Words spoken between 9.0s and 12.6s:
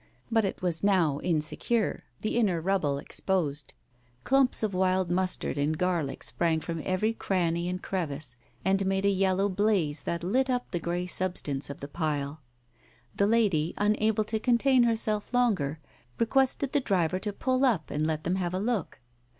a yellow blaze that lit up the grey substance of the pile.